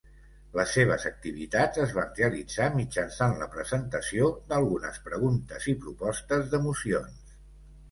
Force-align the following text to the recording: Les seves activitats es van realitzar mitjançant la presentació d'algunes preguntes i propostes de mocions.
Les 0.59 0.71
seves 0.77 1.03
activitats 1.09 1.81
es 1.83 1.93
van 1.97 2.09
realitzar 2.21 2.71
mitjançant 2.79 3.37
la 3.43 3.49
presentació 3.57 4.33
d'algunes 4.49 4.99
preguntes 5.13 5.71
i 5.75 5.79
propostes 5.87 6.53
de 6.57 6.65
mocions. 6.69 7.33